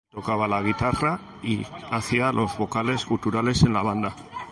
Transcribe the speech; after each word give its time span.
Él 0.09 0.15
tocaba 0.15 0.47
la 0.47 0.63
guitarra 0.63 1.19
y 1.43 1.63
hacía 1.91 2.31
los 2.31 2.57
vocales 2.57 3.05
guturales 3.05 3.61
en 3.61 3.73
la 3.73 3.83
banda. 3.83 4.15